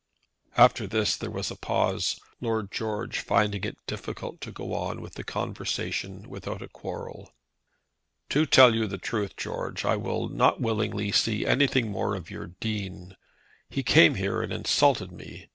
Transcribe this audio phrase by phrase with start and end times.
[0.57, 5.13] After this there was a pause, Lord George finding it difficult to go on with
[5.13, 7.31] the conversation without a quarrel.
[8.29, 12.47] "To tell you the truth, George, I will not willingly see anything more of your
[12.47, 13.15] Dean.
[13.69, 15.49] He came here and insulted me.